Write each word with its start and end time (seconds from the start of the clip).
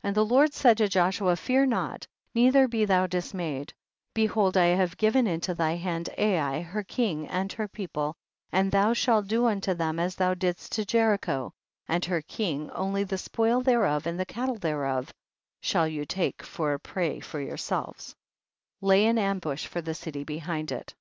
38. 0.00 0.08
And 0.08 0.16
the 0.16 0.24
Lord 0.24 0.54
said 0.54 0.78
to 0.78 0.88
Joshua, 0.88 1.36
fear 1.36 1.66
not, 1.66 2.06
neither 2.34 2.66
be 2.66 2.86
thou 2.86 3.06
dismayed, 3.06 3.74
behold 4.14 4.56
I 4.56 4.68
have 4.68 4.96
given 4.96 5.26
into 5.26 5.52
thy 5.52 5.72
hand 5.72 6.08
Ai, 6.16 6.62
her 6.62 6.82
king 6.82 7.28
and 7.28 7.52
her 7.52 7.68
people, 7.68 8.16
and 8.50 8.72
thou 8.72 8.94
shalt 8.94 9.28
do 9.28 9.44
unto 9.44 9.74
them 9.74 9.98
as 10.00 10.14
thou 10.14 10.32
didst 10.32 10.72
to 10.72 10.86
Jericho 10.86 11.52
and 11.86 12.02
her 12.06 12.22
king, 12.22 12.70
only 12.70 13.04
the 13.04 13.18
spoil 13.18 13.60
thereof 13.60 14.06
and 14.06 14.18
the 14.18 14.24
cattle 14.24 14.56
thereof 14.56 15.12
shall 15.60 15.86
you 15.86 16.06
take 16.06 16.42
for 16.42 16.72
a 16.72 16.80
prey 16.80 17.20
for 17.20 17.38
yourselves; 17.38 18.14
lay 18.80 19.04
an 19.04 19.18
ambush 19.18 19.66
for 19.66 19.82
the 19.82 19.92
city 19.92 20.24
behind 20.24 20.72
it. 20.72 20.94